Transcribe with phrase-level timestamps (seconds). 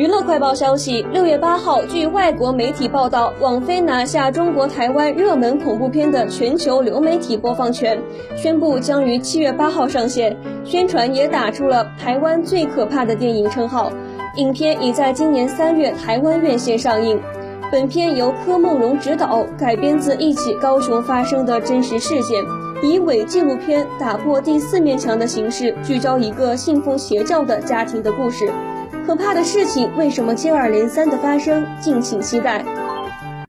[0.00, 8.00] 娱乐快报消息：六月八号，据外国媒体报道，网飞拿下中国台湾热门恐怖片的全球流媒体播放权，
[8.34, 10.34] 宣布将于七月八号上线。
[10.64, 13.92] 宣传也打出了“台湾最可怕的电影”称号。
[14.36, 17.20] 影片已在今年三月台湾院线上映。
[17.70, 22.42] 本片由柯梦荣执导，改编自一起高雄发生的真实事件，
[22.82, 28.50] 以伪纪录片打破第四面墙的形式，聚焦一个信奉邪教的家庭的故事。
[29.06, 31.66] 可怕的事情为什么接二连三的发生？
[31.80, 32.64] 敬请期待。